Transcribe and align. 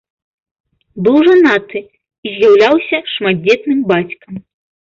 Быў 1.07 1.17
жанаты 1.27 1.79
і 2.29 2.33
з'яўляўся 2.39 3.03
шматдзетным 3.15 3.79
бацькам. 3.93 4.43